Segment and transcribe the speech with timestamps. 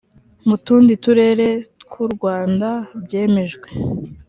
[0.47, 1.47] mu tundi turere
[1.81, 2.67] tw u rwanda
[3.03, 3.67] byemejwe